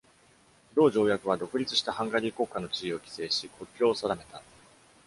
[0.73, 4.41] 同条約は、独立したハンガリー国家の地位を規制し、国境を定めた。